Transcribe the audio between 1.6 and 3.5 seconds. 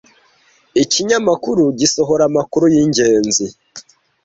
gisohora amakuru yingenzi.